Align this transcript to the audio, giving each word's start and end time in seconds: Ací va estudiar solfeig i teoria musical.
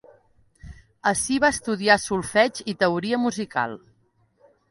Ací 1.09 1.35
va 1.43 1.51
estudiar 1.57 1.97
solfeig 2.05 2.61
i 2.73 2.77
teoria 2.85 3.19
musical. 3.27 3.77